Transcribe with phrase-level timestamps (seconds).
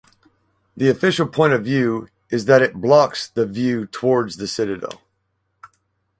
[0.75, 4.99] The official point of view is that it blocks the view towards the citadel.